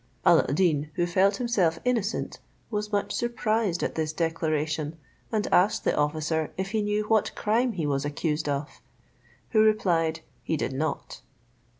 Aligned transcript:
Alla 0.25 0.47
ad 0.49 0.55
Deen, 0.55 0.89
who 0.95 1.05
felt 1.05 1.35
himself 1.37 1.77
innocent, 1.85 2.39
was 2.71 2.91
much 2.91 3.11
surprised 3.13 3.83
at 3.83 3.93
this 3.93 4.11
declaration, 4.11 4.97
and 5.31 5.45
asked 5.53 5.83
the 5.83 5.95
officer 5.95 6.51
if 6.57 6.71
he 6.71 6.81
knew 6.81 7.03
what 7.03 7.35
crime 7.35 7.73
he 7.73 7.85
was 7.85 8.03
accused 8.03 8.49
of; 8.49 8.81
who 9.51 9.61
replied, 9.61 10.21
he 10.41 10.57
did 10.57 10.73
not. 10.73 11.21